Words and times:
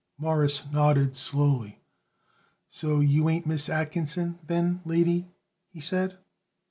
Morris 0.17 0.65
nodded 0.71 1.15
slowly. 1.15 1.79
"So 2.71 3.01
you 3.01 3.29
ain't 3.29 3.45
Miss 3.45 3.69
Atkinson, 3.69 4.39
then, 4.47 4.81
lady?" 4.83 5.27
he 5.69 5.79
said. 5.79 6.17